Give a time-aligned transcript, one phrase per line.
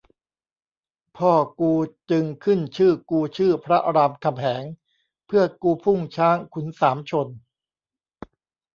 [1.17, 1.71] พ่อกู
[2.11, 4.63] จึงขึ้นชื่อกูชื่อพระรามคำแหง
[5.25, 7.27] เพื่อกูพุ่งช้างขุนสามชน